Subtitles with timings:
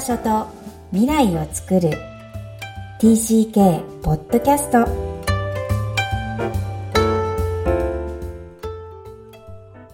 [0.00, 0.46] 場所と
[0.92, 1.90] 未来を作る。
[3.02, 4.86] TCK ポッドキャスト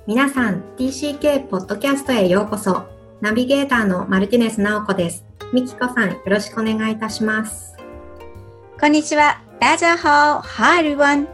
[0.06, 2.86] 皆さん TCK ポッドキャストへようこそ。
[3.20, 5.24] ナビゲーターのマルティネス直子です。
[5.52, 7.74] みきこさんよろしくお願いいたします。
[8.78, 9.42] こんにちは。
[9.58, 11.26] ダジャホーハールワン。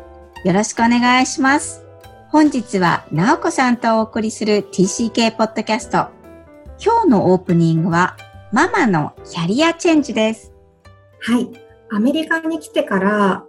[0.46, 1.84] よろしくお願いします。
[2.30, 6.09] 本日は直子さんとお送りする TCK ポッドキャスト
[6.82, 8.16] 今日のオープニングは
[8.52, 10.52] ママのキャリアチェンジです。
[11.23, 11.48] はい。
[11.91, 13.47] アメリカに来てから、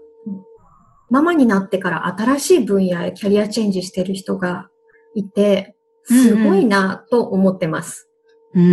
[1.10, 4.70] ママになってから新しい分野へキャリアチェンジしてる人が
[5.14, 5.76] いて、
[6.06, 8.08] すごいなと思ってます。
[8.54, 8.68] うん、う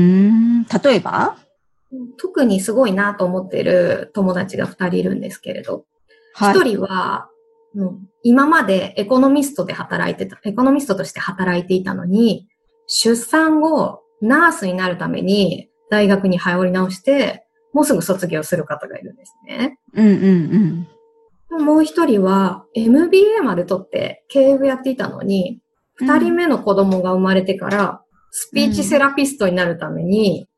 [0.60, 1.36] ん、例えば？
[2.16, 5.84] 特にすごいなと思ってる友達が二人いるんですけれど、
[6.36, 7.28] 一、はい、人は、
[7.74, 12.46] うん、今までエコノミストで働いてた、エコノミストとして働いていたのに、
[12.86, 19.78] 出産後、ナースになるために大学に入り直して、もうすぐ卒業する方がいるんですね。
[19.94, 20.86] うんうん
[21.50, 21.64] うん。
[21.64, 25.60] もう一人は MBA まで取って経営をやっていたのに、
[25.96, 30.48] 二、人目の子供が生まれてから、スピーチセラピストになるために、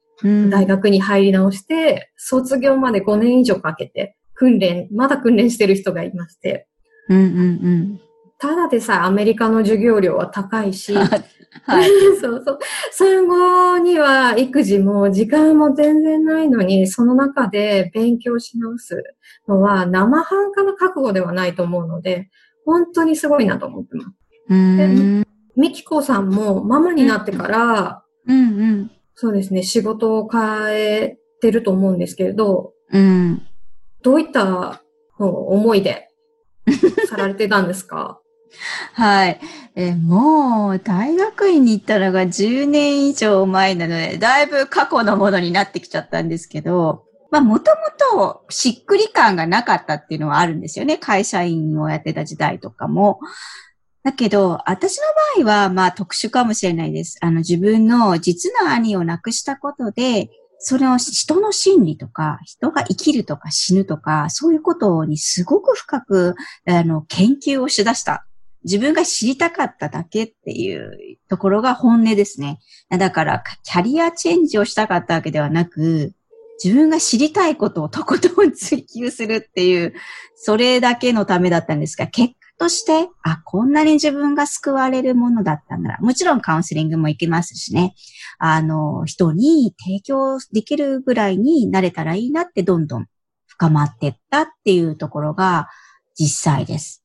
[0.51, 6.69] 大学に入り直して、卒業まで5年以上かけて、訓練、まだ訓練してる人がいまして。
[7.09, 8.01] うんうんうん。
[8.39, 10.95] ただでさえアメリカの授業料は高いし、
[11.65, 11.91] はい。
[12.21, 12.59] そうそう。
[12.91, 19.03] 産後には育児も時間も全然ないのに、その中で勉強し直す
[19.47, 22.31] のは生半可な覚悟ではないと思うので、
[22.65, 24.11] 本当にすごいなと思ってます。
[24.77, 25.25] で、
[25.57, 28.41] ミキコさんもママになってから、うんう
[28.85, 33.43] ん、そうですね、仕事を変えてると思うんですけれど、うん、
[34.03, 34.83] どういった
[35.19, 36.09] 思いで
[37.09, 38.22] さられてたんですか？
[38.95, 39.41] はい。
[39.75, 50.99] え、もう、大学院に行ったのが10年以上前なので、だいぶ過去のものになってきちゃったんですけど、まあ、もともとしっくり感がなかったっていうのはあるんですよね。
[50.99, 53.21] 会社員をやってた時代とかも。
[54.05, 55.05] だけど、私の
[55.45, 57.17] 場合は、まあ、特殊かもしれないです。
[57.23, 66.35] あの、自分の実の兄を亡くしたことで、その人の心理とか、人が生きるとか死ぬとか、そういうことにすごく深く、
[66.67, 68.27] あの、研究をしだした
[68.65, 72.61] 自分が知りたかっただけっていうところが本音ですね。
[72.91, 76.13] だから、キャリアチェンジをしたかったわけではなく、
[76.63, 79.95] 自分が知りたいことをとことん追求するっていう、
[80.37, 87.95] それだけのためだったんですが、結果として、あ、こんなに自分が救われるものだったなら、もちろんカウンセリングも行けますしね、
[88.39, 93.07] あの、人に提供できるぐらいになれたらいいなってどんどん
[93.47, 95.69] 深まっていったっていうところが
[96.15, 97.02] 実際です。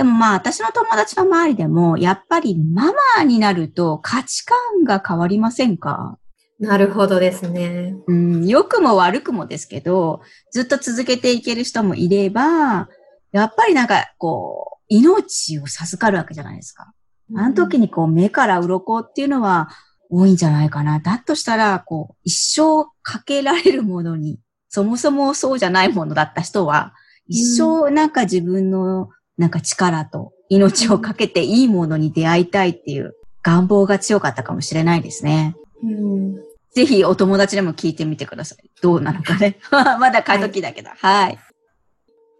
[0.00, 2.86] でもまあ私の友達の周りでも、やっぱりマ
[3.18, 6.16] マになると価値観が変わりませんか？
[6.58, 7.94] なるほどですね。
[8.06, 10.22] うん、良くも悪くもですけど、
[10.52, 12.88] ずっと続けていける人もいれば、
[13.30, 16.94] やっぱりなんかこう、命を授かるわけじゃないですか。
[17.36, 19.68] あの時にこう目から鱗っていうのは
[20.08, 21.00] 多いんじゃないかな。
[21.00, 24.40] だとしたら、こう、一生かけられるものに、
[24.70, 26.94] そもそもそうじゃないものだった人は、
[27.26, 29.10] 一生なんか自分の
[29.40, 35.56] なんか力と命をかけていいものに出会いたいっていう願望が強かったかもしれないですね。
[35.82, 36.34] うん、
[36.74, 38.70] ぜひお友達でも聞いてみてください。
[38.82, 39.56] どうなのかね。
[39.72, 40.90] まだ過渡期だけど。
[40.90, 41.38] はい、はい。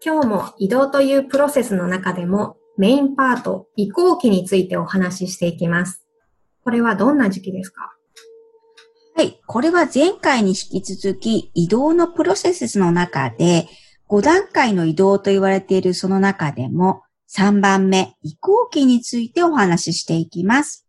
[0.05, 6.05] 今日も移動というプロセスの中でもメインパート、移行期についてお話ししていきます。
[6.63, 7.93] これはどんな時期ですか？
[9.15, 9.39] はい。
[9.47, 13.67] これは前回に引き続き移動のプロセスの中で
[14.11, 20.85] 5段階の移動と言われているその中でも、3番目、移行期についてお話ししていきます。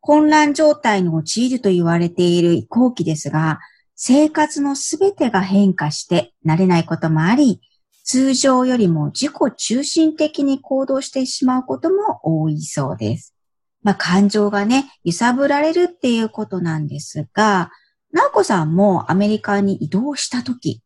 [0.00, 3.60] 混乱状態に陥ると言われている移行期ですが、
[3.96, 7.60] 生活のすべてが変化して慣れないこともあり、
[8.02, 13.34] 通常よりも自己中心的に行動してしまうことも多いそうです。
[13.82, 17.70] まあ、感情がね、揺さぶられるっていうことなんですが、
[18.10, 20.80] なおこさんもアメリカに移動したとき、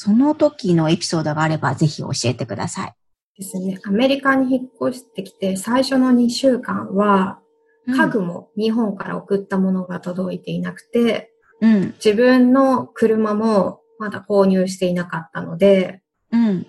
[0.00, 2.94] その時のエピソードがあればぜひ教えてください。
[3.36, 3.80] ですね。
[3.84, 7.40] アメリカに引っ越してきて最初の2週間は、
[7.88, 16.00] 家具も日本から送ったものが届いていなくて、うん、自分の車もまだ購入していなかったので、
[16.30, 16.66] うん、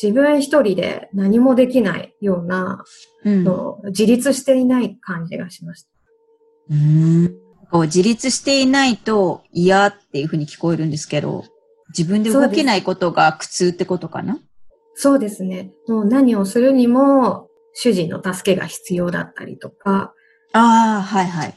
[0.00, 2.84] 自分一人で何もできないような、
[3.24, 3.44] うん、
[3.86, 5.88] 自立していない感じがしました。
[6.70, 7.34] うん
[7.72, 11.44] こう自立していないと嫌っていうふうに聞こえるんですけど、
[11.96, 14.38] 自分で動けないことが苦痛ってことかな？
[14.94, 15.72] そうですね。
[15.88, 20.14] もう何をするにも、主人の助けが必要だったりとか。
[20.52, 21.54] ああ、はいはい。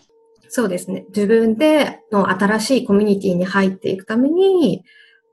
[0.50, 1.06] そうですね。
[1.10, 4.84] 自分での新しいコミュニティに入っていくために、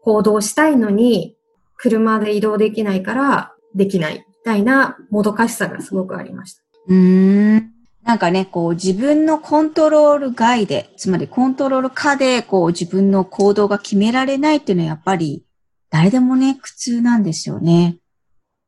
[0.02, 1.36] 行動したいのに、
[1.76, 6.62] 車で移動できないからできないみたいなもどかしさがすごくありました。
[6.88, 7.75] うーん。
[8.06, 15.44] なんかね、こう自分のコントロール外で、つまりコントロール下で、こう自分の行動が決められないっていうのはやっぱり
[15.90, 17.98] 誰でもね、苦痛なんですよね。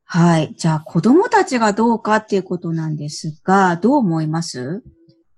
[0.03, 0.53] はい。
[0.57, 4.83] じゃあ子供たちがどうかっていうことなんですが、どう思います？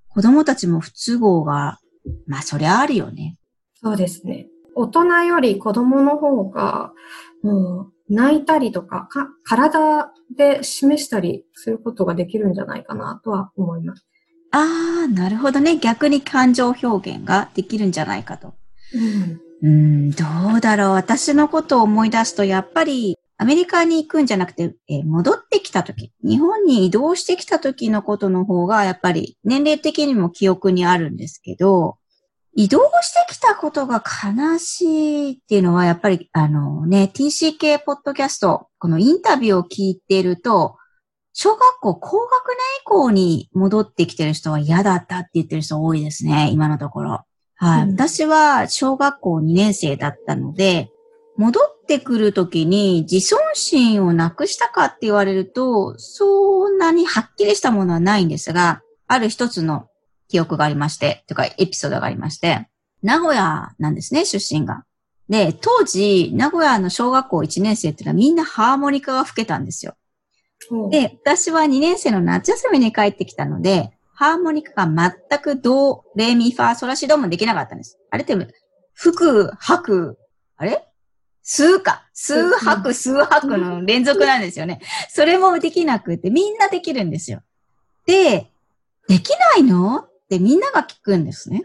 [0.10, 1.78] 子供たちも不都合が、
[2.26, 3.38] まあそりゃあるよね。
[3.84, 4.48] そうですね。
[4.74, 6.92] 大人より子供の方が、
[7.44, 14.06] もう泣いたりとかか、体で示したりすることができるんじゃないかなとは思います。
[14.52, 15.78] ああ、なるほどね。
[15.78, 18.54] 逆に感情表現ができるんじゃないかと。
[19.62, 19.74] うん、う
[20.10, 20.26] ん、ど
[20.58, 20.90] うだろう。
[20.92, 31.98] 私のことを思い出すと、やっぱりアメリカに行くんじゃなくて、えー、戻ってきた時、日本に移動してきた時のことの方が、やっぱり年齢的にも記憶にあるんですけど、
[32.54, 40.76] 移動してきたことが悲しいっていうのは、やっぱり、あのね、TCK ポッドキャスト、このインタビューを聞いていると、
[41.34, 47.22] 小学校高学年以降に戻ってきてる人は嫌だったって言ってる人多いですね、今のところ。
[47.56, 47.84] はい。
[47.84, 50.92] うん、私は小学校2年生だったので、
[51.38, 59.88] 戻ってくるときに自尊心をなくしたかって言われると、そんなにはっきりしたものはないんですが、ある一つの
[60.32, 62.68] 記憶がありまして、というかエピソードがありまして、
[63.04, 64.86] 名古屋なんですね、出身が。
[65.30, 69.96] で、当時、名古屋の小学校1年生っていうのはみんなハーモニカが吹けたんですよ。
[70.90, 77.98] で、私は2年生の夏休みに帰ってきたので、ハーモニカが全くド、レミ、ファ、ソラシドもできなかったんです。
[78.10, 78.36] あれって、
[78.94, 80.18] 吹く、吐く、
[80.58, 80.88] あれ？
[81.44, 82.08] 数か。
[82.14, 84.80] 数吐く、数吐くの連続なんですよね。
[85.10, 87.42] それもできなくて、みんなできるんですよ。
[88.06, 88.52] で、
[89.08, 90.08] できないの？
[90.36, 91.64] ってみんなが聞くんですね。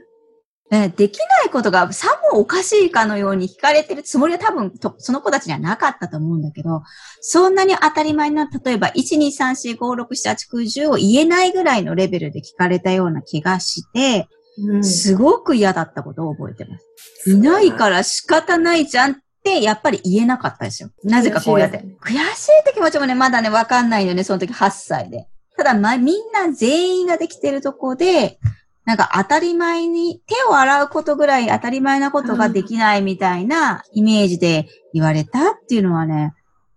[0.68, 6.82] できないことがさもおかしいかのように聞かれてるつもりは多分その子たちにはなかったと思うんだけど、
[7.20, 14.28] そんなに当たり前な、例えば1、2、3、4、5、6、7、8、9、10を言えないぐらいのレベルで聞かれたような気がして、
[14.58, 16.76] うん、すごく嫌だったことを覚えてま
[17.24, 17.30] す。
[17.30, 20.90] いないから仕方ないじゃんってやっぱり言えなかったですよ。
[21.04, 21.84] なぜかこうやって。
[22.02, 25.28] 悔しいって気持ちもね、まだね、わかんないよね、その時8歳で。
[25.56, 28.38] ただ、ま、みんな全員ができてるとこで、
[28.84, 36.34] なんか当たり前に手を洗うことぐらい当たり前なことができないみたいなイメージで言われたっていうのはね、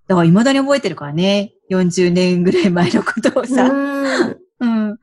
[0.07, 1.53] だから未だに覚えてるからね。
[1.69, 3.69] 40年ぐらい前のことをさ。
[4.59, 4.97] うん。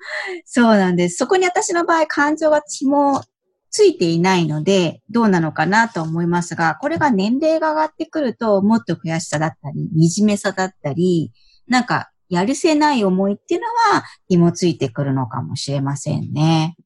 [0.45, 1.17] そうなんです。
[1.17, 3.23] そこに私の場合感情がも
[3.71, 11.31] ついていないので、どうなのかなと思いますが、これが年齢が上がってくると、もっと悔しさだったり、惨めさだったり、
[11.69, 16.77] なんか、やるせない思いっていうのは、紐ついてくるのかもしれませんね。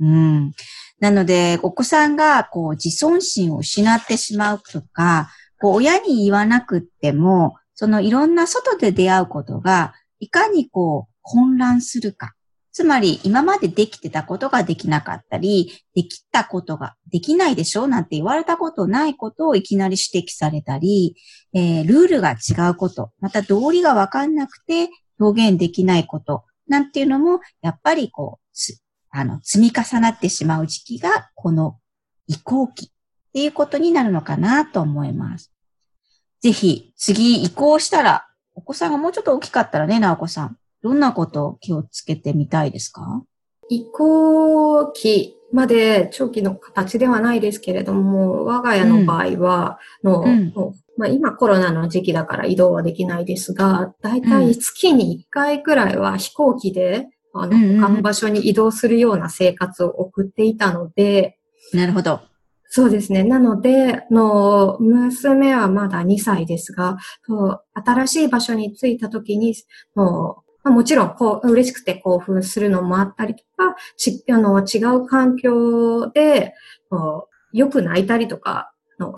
[0.00, 0.52] うん。
[1.00, 5.30] なので、お子さんが、こう、自尊心を失ってしまうとか、
[5.60, 12.34] こう、親に言わなくっても、そのいろんな外で出会うことが、いかにこう、混乱するか。
[12.78, 21.16] つまり、今までできてたことができなかったり、できたことができないでしょなんて言われたことないことをいきなり指摘されたり、
[21.52, 28.72] えー、ルールが違うこと、また道理がわかんなくて表現できないこと、なんていうのも、やっぱりこう、
[29.10, 31.80] あの、積み重なってしまう時期が、この
[32.28, 32.88] 移行期っ
[33.32, 35.52] ていうことになるのかなと思います。
[36.40, 40.56] ぜひ、次移行したら、お子さんがもうちょっと大きかったらね、なおこさん。
[40.88, 43.22] どんなことを気をつけてみたいですか？
[43.68, 50.52] 移行期まで長期の形ではないですけれども、我が家の場合は、の、うん、
[50.96, 61.38] まあ、今コロナの時期だから移動はできないですが、だいたい月に1回くらいは飛行機であの、他の場所に移動するような生活を送っていたので、
[61.72, 62.20] なるほど。
[62.70, 63.24] そうですね。
[63.24, 66.98] なので、の、娘はまだ2歳ですが、
[67.72, 69.54] 新しい場所に着いた時に、
[70.64, 76.54] ももちろんこう、嬉しくて興奮するのもあったりとか、ちあの違う環境で、
[77.52, 79.14] よく泣いたりとかの、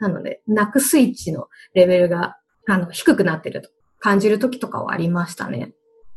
[0.00, 2.36] なので、泣くスイッチのレベルが
[2.66, 5.72] あの低くなってると感じる時とかはありましたね。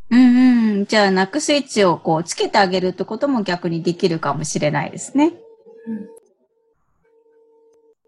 [0.10, 0.86] うんうん。
[0.86, 5.34] じゃあ、泣くスイッチをこう、つけてあげるってことも逆にできるかもしれないですね。
[5.88, 6.08] うん。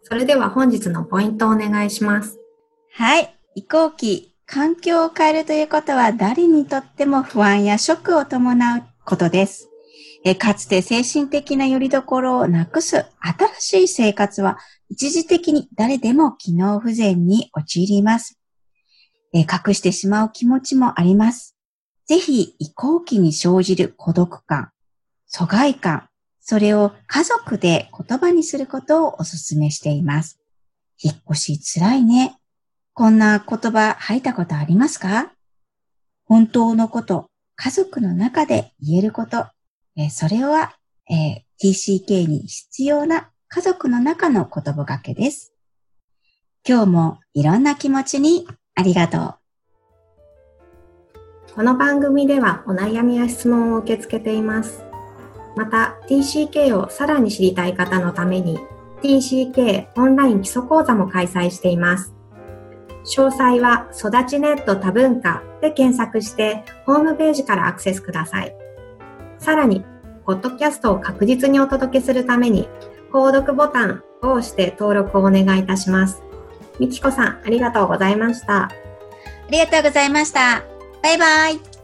[0.04, 2.40] それでは本日のポイントをお願いします。
[2.94, 3.36] はい。
[3.56, 4.27] 移行期。
[4.50, 9.70] 環境を変えるということは誰にとっても不安やショックを伴うことです。
[10.24, 13.06] えかつて精神的な拠り所をなくす
[13.60, 14.58] 新しい生活は
[14.90, 18.40] 一時的に誰でも機能不全に陥ります。
[19.34, 21.58] え隠してしまう気持ちもあります。
[22.06, 24.72] ぜひ移行期に生じる孤独感、
[25.26, 26.08] 疎外感、
[26.40, 30.40] それを家族で言葉にすることをお勧めしています。
[31.04, 32.37] 引っ越し辛いね。
[32.98, 35.32] こんな言葉吐いたことありますか？
[36.26, 39.46] 本当のこと、家族の中で言えること、
[39.96, 40.74] えそれは、
[41.08, 45.54] え、TCK に必要な家族の中の言葉がけです。
[46.68, 49.36] 今日もいろんな気持ちにありがとう。
[51.54, 54.84] この番組ではお悩みや質問を受け付けています。
[55.56, 58.58] また TCK をさらに知りたい方のために
[59.04, 62.17] TCK オンライン基礎講座も開催しています。
[63.08, 68.56] 詳細は育ちネット多文化で検索してホームページからアクセスください。
[69.40, 69.86] さらに、
[70.26, 72.68] ポッドキャストを確実にお届けするために、
[73.12, 76.22] 購読ボタンを押して登録をお願いいたします。
[76.80, 78.64] みきこさん、ありがとうございました。
[78.64, 78.72] あ
[79.50, 80.64] りがとうございました。
[81.02, 81.77] バイバイ。